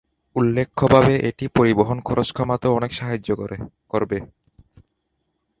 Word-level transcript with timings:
উল্লেখযোগ্য় 0.35 0.87
ভাবে 0.93 1.13
এটি 1.29 1.45
পরিবহন 1.57 1.97
খরচ 2.07 2.29
কমাতে 2.37 2.67
অনেক 2.77 2.91
সাহায্য 2.99 3.29
করবে। 3.91 4.17